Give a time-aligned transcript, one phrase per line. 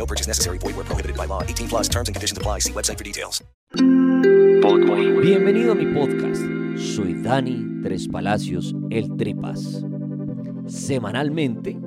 [0.00, 0.56] No purchase necessary.
[0.56, 1.42] Void where prohibited by law.
[1.42, 2.60] 18 plus terms and conditions apply.
[2.60, 3.44] See website for details.
[5.22, 6.42] Bienvenido a mi podcast.
[6.78, 9.84] Soy Dani Tres Palacios, el Tripas.
[10.66, 11.78] Semanalmente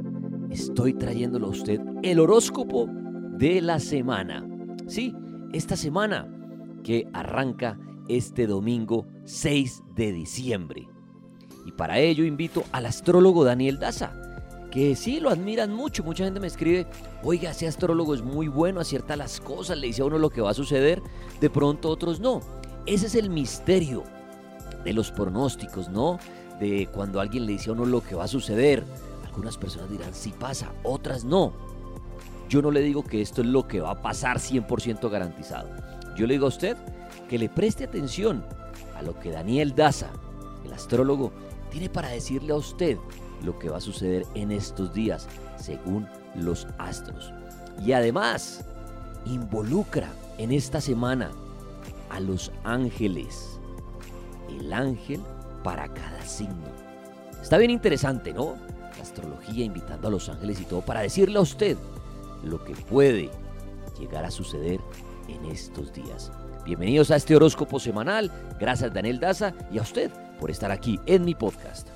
[0.52, 4.48] estoy trayéndolo a usted el horóscopo de la semana.
[4.88, 5.16] Sí,
[5.52, 6.28] esta semana
[6.84, 10.88] que arranca este domingo 6 de diciembre.
[11.66, 14.14] Y para ello invito al astrólogo Daniel Daza,
[14.74, 16.04] que sí lo admiran mucho.
[16.04, 16.88] Mucha gente me escribe,
[17.22, 20.42] oiga, ese astrólogo es muy bueno, acierta las cosas, le dice a uno lo que
[20.42, 21.00] va a suceder,
[21.40, 22.42] de pronto otros no.
[22.88, 24.04] Ese es el misterio
[24.84, 26.18] de los pronósticos, ¿no?
[26.60, 28.84] De cuando alguien le dice a uno lo que va a suceder.
[29.24, 31.54] Algunas personas dirán sí pasa, otras no.
[32.50, 35.70] Yo no le digo que esto es lo que va a pasar 100% garantizado.
[36.18, 36.78] Yo le digo a usted
[37.30, 38.44] que le preste atención
[38.96, 40.10] a lo que Daniel Daza,
[40.66, 41.32] el astrólogo,
[41.70, 42.98] tiene para decirle a usted
[43.44, 45.28] lo que va a suceder en estos días
[45.58, 47.34] según los astros.
[47.84, 48.66] Y además,
[49.26, 51.32] involucra en esta semana
[52.10, 53.60] a los ángeles.
[54.50, 55.22] El ángel
[55.64, 56.72] para cada signo.
[57.42, 58.56] Está bien interesante, ¿no?
[59.02, 61.78] Astrología invitando a los ángeles y todo para decirle a usted
[62.44, 63.30] lo que puede
[64.00, 64.80] llegar a suceder
[65.28, 66.32] en estos días.
[66.66, 68.32] Bienvenidos a este horóscopo semanal.
[68.60, 70.10] Gracias Daniel Daza y a usted
[70.40, 71.90] por estar aquí en mi podcast.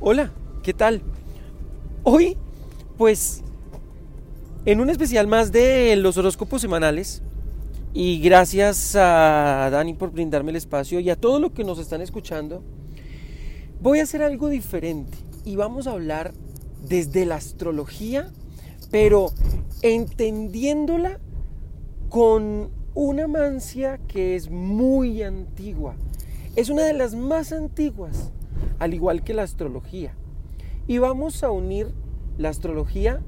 [0.00, 0.30] Hola,
[0.62, 1.02] ¿qué tal?
[2.04, 2.36] Hoy,
[2.96, 3.42] pues,
[4.64, 7.20] en un especial más de los horóscopos semanales,
[7.92, 12.00] y gracias a Dani por brindarme el espacio y a todos los que nos están
[12.00, 12.62] escuchando,
[13.80, 16.32] voy a hacer algo diferente y vamos a hablar
[16.88, 18.30] desde la astrología,
[18.90, 19.32] pero
[19.82, 21.18] entendiéndola
[22.08, 25.96] con una mancia que es muy antigua.
[26.54, 28.30] Es una de las más antiguas,
[28.78, 30.14] al igual que la astrología.
[30.86, 31.92] Y vamos a unir
[32.38, 33.20] la astrología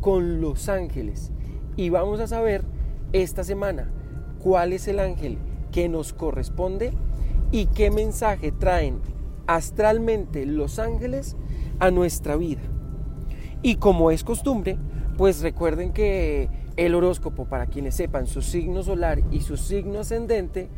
[0.00, 1.32] con los ángeles.
[1.76, 2.64] Y vamos a saber
[3.12, 3.90] esta semana
[4.42, 5.38] cuál es el ángel
[5.72, 6.92] que nos corresponde
[7.52, 9.00] y qué mensaje traen
[9.46, 11.36] astralmente los ángeles
[11.78, 12.60] a nuestra vida.
[13.62, 14.78] Y como es costumbre,
[15.16, 20.68] pues recuerden que el horóscopo, para quienes sepan su signo solar y su signo ascendente,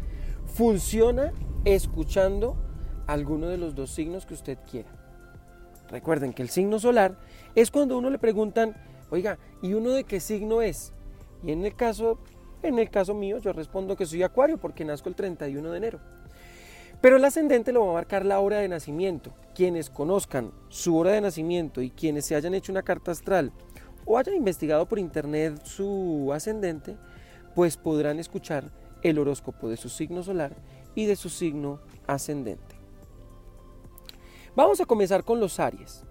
[0.46, 1.32] funciona
[1.64, 2.56] escuchando
[3.06, 4.91] alguno de los dos signos que usted quiera.
[5.92, 7.18] Recuerden que el signo solar
[7.54, 8.74] es cuando uno le preguntan,
[9.10, 10.94] oiga, ¿y uno de qué signo es?
[11.44, 12.18] Y en el caso,
[12.62, 16.00] en el caso mío, yo respondo que soy acuario porque nazco el 31 de enero.
[17.02, 19.34] Pero el ascendente lo va a marcar la hora de nacimiento.
[19.54, 23.52] Quienes conozcan su hora de nacimiento y quienes se hayan hecho una carta astral
[24.06, 26.96] o hayan investigado por internet su ascendente,
[27.54, 28.70] pues podrán escuchar
[29.02, 30.56] el horóscopo de su signo solar
[30.94, 32.71] y de su signo ascendente.
[34.54, 36.04] Vamos a comenzar con los Aries.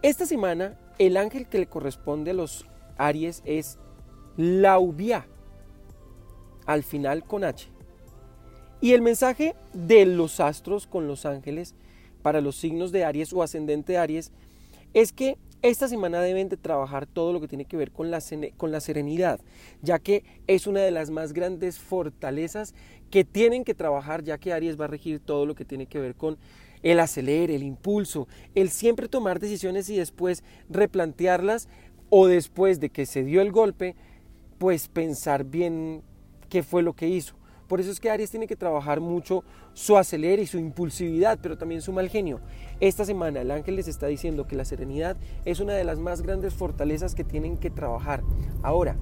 [0.00, 2.64] Esta semana el ángel que le corresponde a los
[2.96, 3.78] Aries es
[4.38, 5.26] Laubia,
[6.64, 7.68] al final con H.
[8.80, 11.74] Y el mensaje de los astros con los ángeles
[12.22, 14.32] para los signos de Aries o ascendente de Aries
[14.94, 18.22] es que esta semana deben de trabajar todo lo que tiene que ver con la,
[18.56, 19.40] con la serenidad,
[19.82, 22.74] ya que es una de las más grandes fortalezas
[23.10, 25.98] que tienen que trabajar, ya que Aries va a regir todo lo que tiene que
[25.98, 26.38] ver con
[26.82, 31.68] el acelere, el impulso, el siempre tomar decisiones y después replantearlas
[32.10, 33.96] o después de que se dio el golpe,
[34.58, 36.02] pues pensar bien
[36.48, 37.37] qué fue lo que hizo.
[37.68, 39.44] Por eso es que Aries tiene que trabajar mucho
[39.74, 42.40] su acelere y su impulsividad, pero también su mal genio.
[42.80, 46.22] Esta semana el ángel les está diciendo que la serenidad es una de las más
[46.22, 48.22] grandes fortalezas que tienen que trabajar.
[48.62, 48.96] Ahora,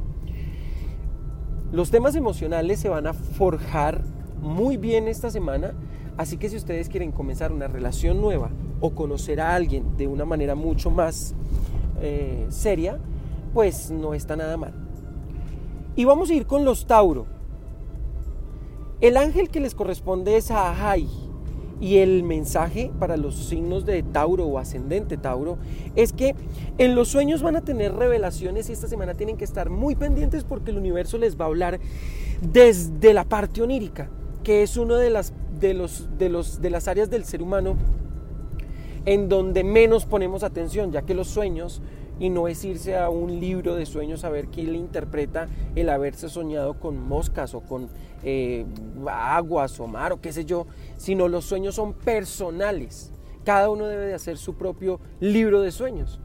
[1.71, 4.03] los temas emocionales se van a forjar
[4.41, 5.75] muy bien esta semana,
[6.17, 10.25] así que si ustedes quieren comenzar una relación nueva o conocer a alguien de una
[10.25, 11.35] manera mucho más
[12.01, 12.99] eh, seria,
[13.55, 14.75] pues no está nada mal.
[15.95, 17.36] Y vamos a ir con los Tauro.
[19.01, 21.07] El ángel que les corresponde es a Ahai.
[21.79, 25.59] Y el mensaje para los signos de Tauro o ascendente Tauro
[25.95, 26.35] es que
[26.79, 30.45] en los sueños van a tener revelaciones y esta semana tienen que estar muy pendientes
[30.45, 31.79] porque el universo les va a hablar
[32.41, 34.09] desde la parte onírica,
[34.43, 37.77] que es una de las, de los, de los, de las áreas del ser humano
[39.05, 41.83] en donde menos ponemos atención, ya que los sueños
[42.19, 45.89] y no es irse a un libro de sueños a ver quién le interpreta el
[45.91, 47.89] haberse soñado con moscas o con
[48.23, 48.65] eh,
[49.09, 50.67] aguas o mar o qué sé yo,
[50.97, 53.13] sino los sueños son personales.
[53.45, 56.19] Cada uno debe de hacer su propio libro de sueños.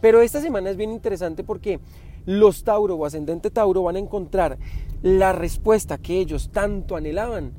[0.00, 1.80] Pero esta semana es bien interesante porque
[2.26, 4.58] los Tauro o ascendente Tauro van a encontrar
[5.02, 7.52] la respuesta que ellos tanto anhelaban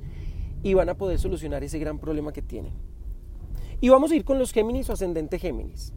[0.63, 2.73] y van a poder solucionar ese gran problema que tienen.
[3.81, 5.93] Y vamos a ir con los Géminis o ascendente Géminis.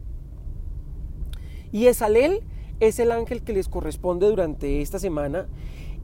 [1.71, 2.41] Y Esalel
[2.79, 5.47] es el ángel que les corresponde durante esta semana.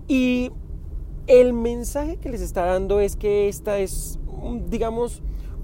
[0.07, 0.51] Y
[1.27, 4.19] el mensaje que les está dando es que esta es,
[4.69, 5.21] digamos,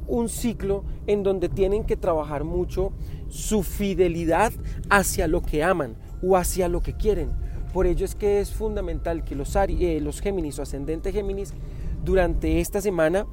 [0.08, 2.92] un ciclo en donde tienen que trabajar mucho
[3.30, 4.52] su fidelidad
[4.90, 7.32] hacia lo que aman o hacia lo que quieren.
[7.74, 11.54] Por ello es que es fundamental que los, eh, los Géminis o ascendente Géminis
[12.04, 13.26] durante esta semana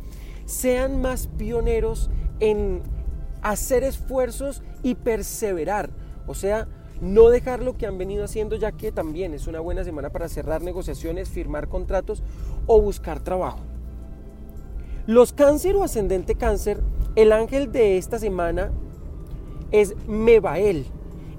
[0.47, 2.83] sean más pioneros en
[3.43, 5.91] hacer esfuerzos y perseverar
[6.31, 6.69] o sea,
[7.01, 10.29] no dejar lo que han venido haciendo ya que también es una buena semana para
[10.29, 12.23] cerrar negociaciones, firmar contratos
[12.67, 13.59] o buscar trabajo.
[15.07, 16.81] Los cáncer o ascendente cáncer,
[17.17, 18.71] el ángel de esta semana
[19.73, 20.87] es Mebael.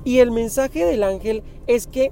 [0.04, 2.12] Y el mensaje del ángel es que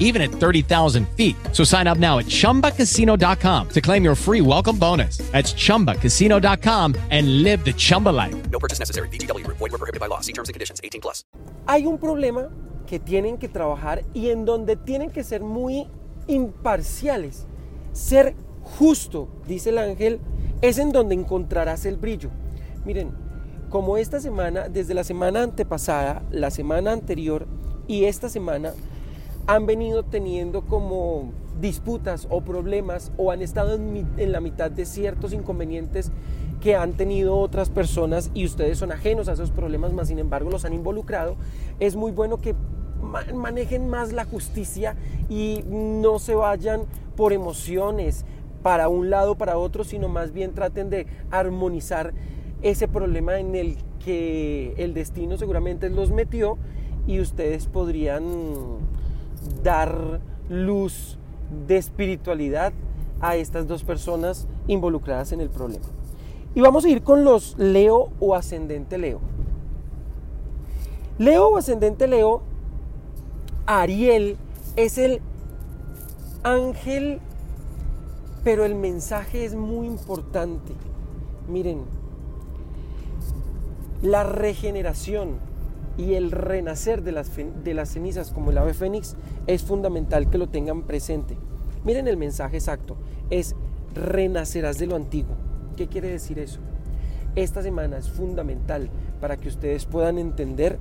[0.00, 1.36] even at 30,000 feet.
[1.52, 5.18] So sign up now at chumbacasino.com to claim your free welcome bonus.
[5.32, 8.50] That's chumbacasino.com and live the Chumba life.
[8.50, 9.08] No purchase necessary.
[9.08, 9.58] Group.
[9.58, 10.20] Void were prohibited by law.
[10.20, 10.80] See terms and conditions.
[10.82, 11.22] 18 plus.
[11.68, 12.48] hay un problema
[12.86, 15.86] que tienen que trabajar y en donde tienen que ser muy
[16.26, 17.46] imparciales.
[17.92, 20.18] Ser justo, dice el ángel,
[20.62, 22.30] es en donde encontrarás el brillo.
[22.86, 23.12] Miren,
[23.68, 27.46] como esta semana, desde la semana antepasada, la semana anterior
[27.86, 28.72] y esta semana,
[29.48, 35.32] han venido teniendo como disputas o problemas o han estado en, la mitad de ciertos
[35.32, 36.12] inconvenientes
[36.60, 40.50] que han tenido otras personas y ustedes son ajenos a esos problemas, más sin embargo
[40.50, 41.36] los han involucrado,
[41.80, 42.54] es muy bueno que
[43.02, 44.96] ma- manejen más la justicia
[45.30, 46.82] y no se vayan
[47.16, 48.26] por emociones
[48.62, 52.12] para un lado para otro, sino más bien traten de armonizar
[52.60, 56.58] ese problema en el que el destino seguramente los metió
[57.06, 58.24] y ustedes podrían
[59.62, 61.18] dar luz
[61.66, 62.72] de espiritualidad
[63.20, 65.86] a estas dos personas involucradas en el problema.
[66.54, 69.20] Y vamos a ir con los Leo o ascendente Leo.
[71.18, 72.42] Leo o ascendente Leo,
[73.66, 74.36] Ariel
[74.76, 75.20] es el
[76.42, 77.20] ángel,
[78.44, 80.72] pero el mensaje es muy importante.
[81.48, 81.82] Miren,
[84.02, 85.38] la regeneración,
[85.98, 89.16] y el renacer de las, cenizas como el ave fénix
[89.48, 91.36] es fundamental que lo tengan presente.
[91.84, 92.96] Miren el mensaje exacto,
[93.30, 93.56] es
[93.94, 95.36] renacerás de lo antiguo.
[95.76, 96.60] ¿Qué quiere decir eso?
[97.34, 98.90] Esta semana es fundamental
[99.20, 100.78] para que ustedes puedan entender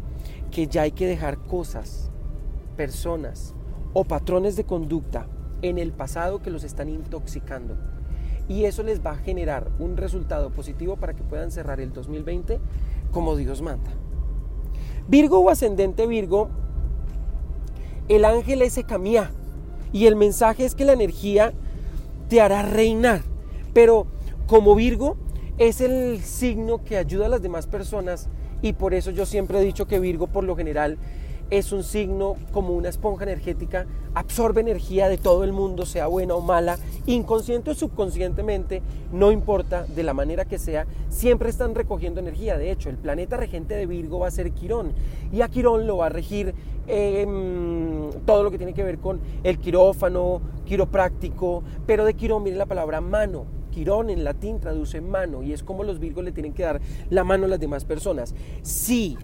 [0.52, 2.12] que ya hay que dejar cosas,
[2.78, 3.56] personas
[3.94, 5.28] o patrones de conducta
[5.64, 7.76] en el pasado que los están intoxicando.
[8.48, 12.60] Y eso les va a generar un resultado positivo para que puedan cerrar el 2020
[13.12, 13.92] como Dios manda.
[15.08, 16.50] Virgo o ascendente Virgo,
[18.10, 19.32] el ángel es Ecamía
[19.94, 21.54] y el mensaje es que la energía
[22.30, 23.22] te hará reinar.
[23.74, 24.08] Pero
[24.48, 25.16] como Virgo
[25.58, 28.28] es el signo que ayuda a las demás personas
[28.62, 30.98] y por eso yo siempre he dicho que Virgo por lo general
[31.50, 36.36] es un signo como una esponja energética, absorbe energía de todo el mundo, sea buena
[36.36, 42.20] o mala, inconsciente o subconscientemente, no importa de la manera que sea, siempre están recogiendo
[42.20, 42.58] energía.
[42.58, 44.94] De hecho, el planeta regente de Virgo va a ser Quirón
[45.32, 46.54] y a Quirón lo va a regir
[46.88, 52.58] em, todo lo que tiene que ver con el quirófano, quiropráctico, pero de Quirón viene
[52.58, 53.46] la palabra mano.
[53.72, 57.24] Quirón en latín traduce mano y es como los Virgos le tienen que dar la
[57.24, 58.34] mano a las demás personas.
[58.63, 59.16] Si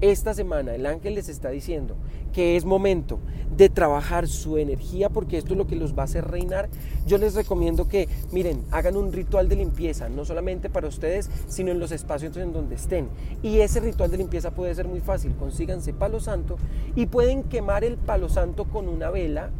[0.00, 1.96] esta semana el ángel les está diciendo
[2.32, 3.18] que es momento
[3.56, 6.68] de trabajar su energía porque esto es lo que los va a hacer reinar,
[7.06, 11.70] yo les recomiendo que, miren, hagan un ritual de limpieza, no solamente para ustedes, sino
[11.70, 13.08] en los espacios en donde estén.
[13.42, 16.56] Y ese ritual de limpieza puede ser muy fácil, consíganse palo santo
[16.94, 19.50] y pueden quemar el palo santo con una vela,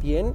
[0.00, 0.34] bien,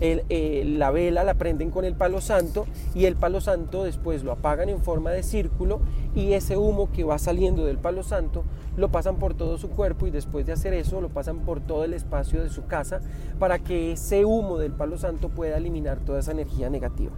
[0.00, 4.32] eh, la vela la prenden con el palo santo y el palo santo después lo
[4.32, 5.80] apagan en forma de círculo
[6.14, 8.44] y ese humo que va saliendo del palo santo
[8.76, 11.84] lo pasan por todo su cuerpo y después de hacer eso lo pasan por todo
[11.84, 13.00] el espacio de su casa
[13.38, 17.12] para que ese humo del palo santo pueda eliminar toda esa energía negativa.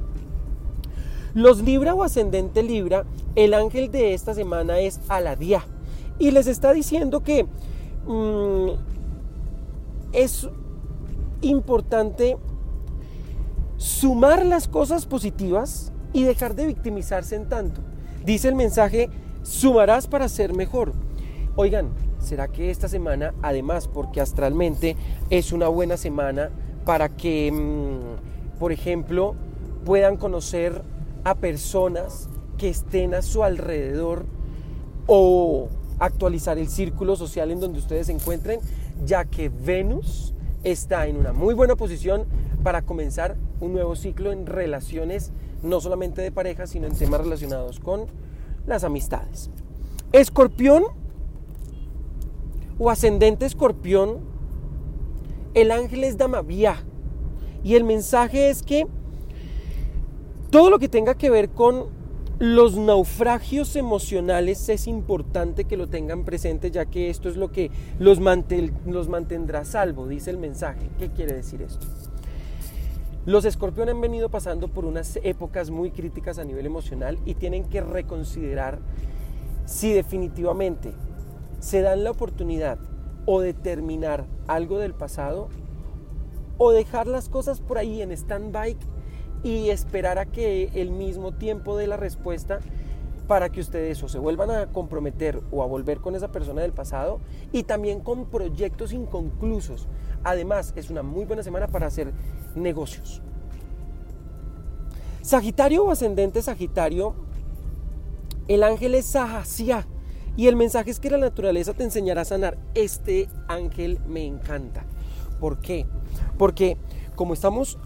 [1.34, 3.04] Los Libra o ascendente Libra,
[3.34, 5.64] el ángel de esta semana es Aladía
[6.18, 7.44] y les está diciendo que
[8.06, 8.68] mm,
[10.12, 10.48] es
[11.42, 12.38] importante
[13.76, 17.80] sumar las cosas positivas y dejar de victimizarse en tanto.
[18.24, 19.10] Dice el mensaje,
[19.42, 20.92] sumarás para ser mejor.
[21.56, 24.96] Oigan, ¿será que esta semana, además, porque astralmente
[25.30, 26.50] es una buena semana
[26.84, 29.34] para que, mm, por ejemplo,
[29.84, 30.82] puedan conocer
[31.24, 32.28] a personas
[32.58, 34.26] que estén a su alrededor
[35.06, 35.68] o
[35.98, 38.60] actualizar el círculo social en donde ustedes se encuentren,
[39.04, 42.26] ya que Venus está en una muy buena posición
[42.62, 45.32] para comenzar un nuevo ciclo en relaciones,
[45.62, 48.06] no solamente de pareja, sino en temas relacionados con
[48.66, 49.50] las amistades.
[50.12, 50.84] Escorpión
[52.78, 54.20] o ascendente escorpión,
[55.54, 56.76] el ángel es Damavía
[57.64, 58.86] y el mensaje es que
[60.50, 61.96] todo lo que tenga que ver con
[62.38, 67.70] los naufragios emocionales es importante que lo tengan presente ya que esto es lo que
[67.98, 68.20] los,
[68.86, 70.90] los mantendrá salvo, dice el mensaje.
[70.98, 71.86] ¿Qué quiere decir esto?
[73.26, 77.64] Los escorpiones han venido pasando por unas épocas muy críticas a nivel emocional y tienen
[77.64, 78.78] que reconsiderar
[79.64, 80.92] si definitivamente
[81.58, 82.78] se dan la oportunidad
[83.24, 85.48] o de terminar algo del pasado
[86.56, 88.76] o dejar las cosas por ahí en stand-by
[89.42, 92.60] y esperar a que el mismo tiempo dé la respuesta
[93.26, 96.72] para que ustedes o se vuelvan a comprometer o a volver con esa persona del
[96.72, 97.18] pasado
[97.50, 99.88] y también con proyectos inconclusos.
[100.22, 102.12] Además, es una muy buena semana para hacer
[102.56, 103.22] negocios.
[105.22, 107.14] Sagitario o ascendente Sagitario,
[108.48, 109.86] el ángel es Sahasia
[110.36, 112.58] y el mensaje es que la naturaleza te enseñará a sanar.
[112.74, 114.84] Este ángel me encanta.
[115.40, 115.86] ¿Por qué?
[116.38, 116.76] Porque
[117.14, 117.78] como estamos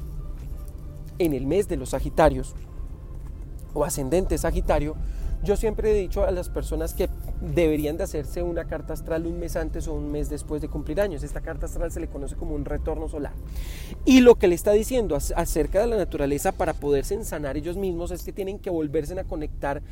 [1.18, 2.54] en el mes de los Sagitarios
[3.72, 4.96] o ascendente Sagitario,
[5.42, 7.08] yo siempre he dicho a las personas que
[7.40, 11.00] deberían de hacerse una carta astral un mes antes o un mes después de cumplir
[11.00, 11.22] años.
[11.22, 13.32] Esta carta astral se le conoce como un retorno solar.
[14.04, 18.10] Y lo que le está diciendo acerca de la naturaleza para poderse ensanar ellos mismos
[18.10, 19.82] es que tienen que volverse a conectar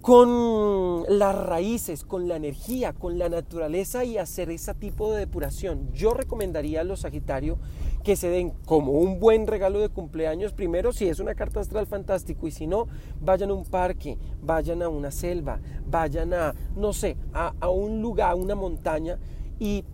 [0.00, 5.92] con las raíces, con la energía, con la naturaleza y hacer ese tipo de depuración.
[5.92, 7.58] Yo recomendaría a los Sagitario
[8.02, 11.86] que se den como un buen regalo de cumpleaños, primero si es una carta astral
[11.86, 12.86] fantástico y si no,
[13.20, 18.32] vayan a un parque, vayan a una selva, vayan a, no sé, a, un lugar,
[18.32, 19.18] a una montaña
[19.58, 19.84] y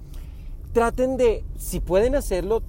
[0.73, 2.63] traten de, si pueden hacerlo,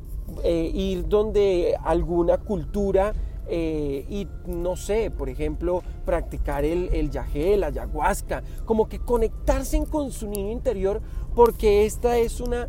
[0.44, 3.14] eh, ir donde alguna cultura
[3.48, 9.84] eh, y no sé, por ejemplo, practicar el, el yagé, la ayahuasca, como que conectarse
[9.86, 11.02] con su niño interior
[11.34, 12.68] porque esta es una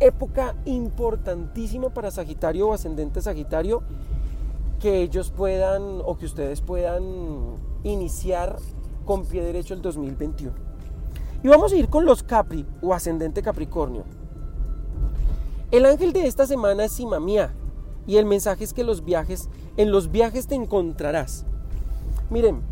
[0.00, 3.82] época importantísima para Sagitario o ascendente Sagitario
[4.80, 8.56] que ellos puedan o que ustedes puedan iniciar
[9.04, 10.52] con pie derecho el 2021.
[11.44, 14.04] Y vamos a ir con los Capri o ascendente Capricornio.
[15.70, 17.54] El ángel de esta semana es Simamía
[18.06, 21.46] y el mensaje es que los viajes, en los viajes te encontrarás.
[22.30, 22.62] Miren,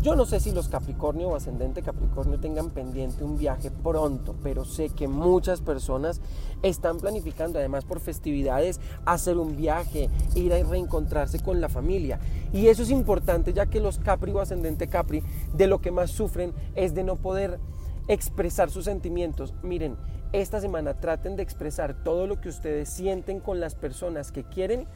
[0.00, 4.64] yo no sé si los Capricornio o ascendente Capricornio tengan pendiente un viaje pronto, pero
[4.64, 6.20] sé que muchas personas
[6.62, 12.20] están planificando, además por festividades, hacer un viaje, ir a reencontrarse con la familia.
[12.52, 16.12] Y eso es importante ya que los Capri o ascendente Capri de lo que más
[16.12, 17.58] sufren es de no poder
[18.06, 19.52] expresar sus sentimientos.
[19.62, 19.96] Miren,
[20.32, 24.86] esta semana traten de expresar todo lo que ustedes sienten con las personas que quieren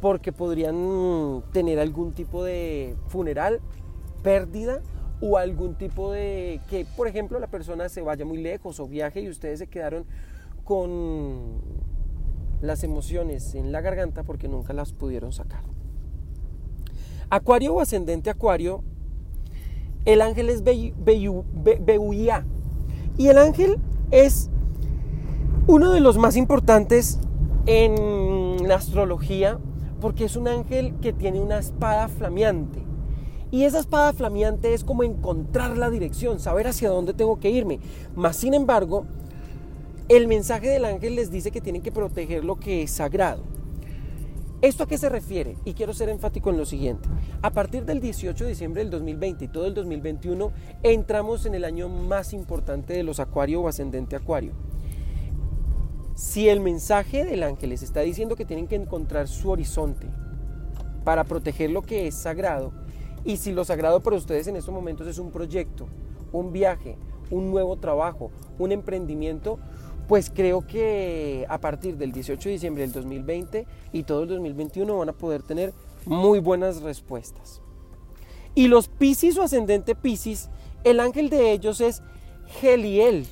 [0.00, 3.60] porque podrían tener algún tipo de funeral
[4.22, 4.80] pérdida
[5.20, 9.20] o algún tipo de que, por ejemplo, la persona se vaya muy lejos o viaje
[9.20, 10.04] y ustedes se quedaron
[10.64, 11.60] con
[12.60, 15.62] las emociones en la garganta porque nunca las pudieron sacar.
[17.30, 18.82] Acuario o ascendente Acuario,
[20.04, 22.46] el ángel es Beuía
[23.16, 23.78] y el ángel
[24.10, 24.50] es
[25.66, 27.18] uno de los más importantes
[27.66, 29.58] en la astrología
[30.00, 32.87] porque es un ángel que tiene una espada flameante.
[33.50, 37.80] Y esa espada flameante es como encontrar la dirección, saber hacia dónde tengo que irme.
[38.14, 39.06] Mas, sin embargo,
[40.08, 43.42] el mensaje del ángel les dice que tienen que proteger lo que es sagrado.
[44.60, 45.56] ¿Esto a qué se refiere?
[45.64, 47.08] Y quiero ser enfático en lo siguiente.
[47.42, 50.50] A partir del 18 de diciembre del 2020 y todo el 2021,
[50.82, 54.52] entramos en el año más importante de los acuario o ascendente acuario.
[56.16, 60.08] Si el mensaje del ángel les está diciendo que tienen que encontrar su horizonte
[61.04, 62.72] para proteger lo que es sagrado,
[63.28, 65.86] y si lo sagrado para ustedes en estos momentos es un proyecto,
[66.32, 66.96] un viaje,
[67.30, 69.58] un nuevo trabajo, un emprendimiento,
[70.08, 74.96] pues creo que a partir del 18 de diciembre del 2020 y todo el 2021
[74.96, 75.74] van a poder tener
[76.06, 77.60] muy buenas respuestas.
[78.54, 80.48] Y los Piscis o ascendente Piscis,
[80.82, 82.02] el ángel de ellos es
[82.46, 83.26] Geliel.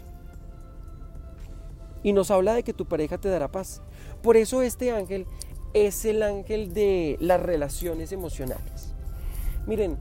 [2.02, 3.80] Y nos habla de que tu pareja te dará paz.
[4.22, 5.26] Por eso este ángel
[5.72, 8.92] es el ángel de las relaciones emocionales.
[9.66, 9.98] Miren,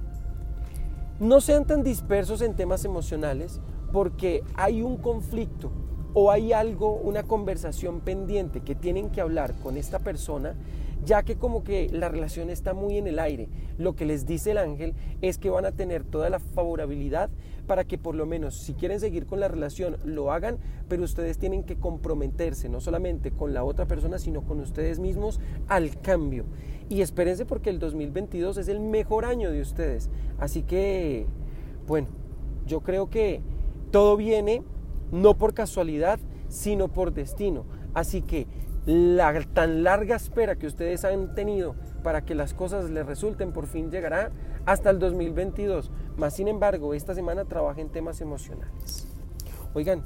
[1.20, 3.60] no sean tan dispersos en temas emocionales
[3.92, 5.72] porque hay un conflicto
[6.14, 10.56] o hay algo, una conversación pendiente que tienen que hablar con esta persona,
[11.04, 13.50] ya que como que la relación está muy en el aire.
[13.78, 17.30] Lo que les dice el ángel es que van a tener toda la favorabilidad
[17.68, 21.38] para que por lo menos si quieren seguir con la relación lo hagan, pero ustedes
[21.38, 26.46] tienen que comprometerse no solamente con la otra persona, sino con ustedes mismos al cambio.
[26.90, 30.10] Y espérense porque el 2022 es el mejor año de ustedes.
[30.38, 31.26] Así que,
[31.88, 32.08] bueno,
[32.68, 33.42] yo creo que
[33.92, 34.62] todo viene
[35.12, 37.66] no por casualidad, sino por destino.
[37.94, 38.48] Así que
[38.86, 43.66] la tan larga espera que ustedes han tenido para que las cosas les resulten por
[43.66, 44.32] fin llegará
[44.66, 45.92] hasta el 2022.
[46.18, 49.08] Más sin embargo, esta semana trabaja en temas emocionales.
[49.74, 50.04] Oigan,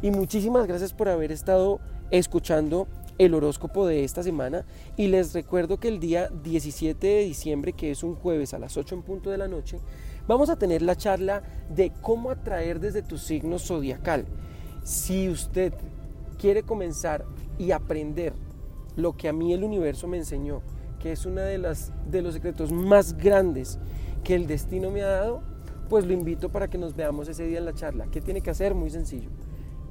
[0.00, 1.80] y muchísimas gracias por haber estado
[2.10, 2.86] escuchando
[3.18, 4.64] el horóscopo de esta semana
[4.96, 8.76] y les recuerdo que el día 17 de diciembre, que es un jueves a las
[8.76, 9.78] 8 en punto de la noche,
[10.26, 14.26] vamos a tener la charla de cómo atraer desde tu signo zodiacal.
[14.82, 15.74] Si usted
[16.38, 17.24] quiere comenzar
[17.58, 18.32] y aprender
[18.96, 20.62] lo que a mí el universo me enseñó,
[20.98, 23.78] que es uno de, las, de los secretos más grandes
[24.24, 25.42] que el destino me ha dado,
[25.88, 28.06] pues lo invito para que nos veamos ese día en la charla.
[28.10, 28.74] ¿Qué tiene que hacer?
[28.74, 29.30] Muy sencillo.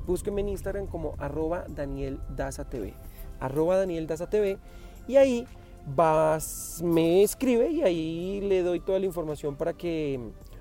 [0.08, 2.96] Búsqueme en Instagram como arroba Daniel Daza TV
[3.42, 4.58] arroba Daniel Daza TV,
[5.08, 5.46] y ahí
[5.96, 10.20] vas, me escribe y ahí le doy toda la información para que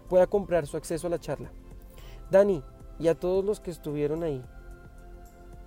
[0.08, 1.52] pueda comprar su acceso a la charla.
[2.30, 2.64] Dani,
[2.98, 4.42] y a todos los que estuvieron ahí,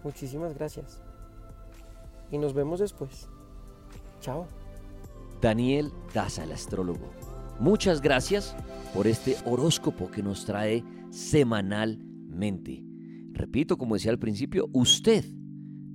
[0.03, 1.01] muchísimas gracias.
[2.33, 3.29] Y nos vemos después.
[4.19, 4.47] Chao.
[5.39, 7.11] Daniel Daza, el astrólogo.
[7.59, 8.55] Muchas gracias
[8.95, 12.83] por este horóscopo que nos trae semanalmente.
[13.33, 15.23] Repito, como decía al principio, usted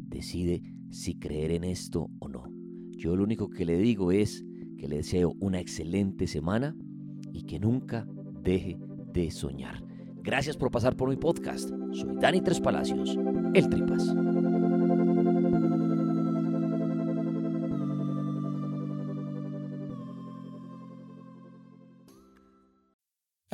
[0.07, 2.45] decide si creer en esto o no.
[2.91, 4.45] Yo lo único que le digo es
[4.79, 6.77] que le deseo una excelente semana
[7.33, 8.07] y que nunca
[8.43, 8.79] deje
[9.13, 9.83] de soñar.
[10.23, 11.69] Gracias por pasar por mi podcast.
[11.91, 13.19] Soy Dani Tres Palacios,
[13.55, 14.15] el Tripas.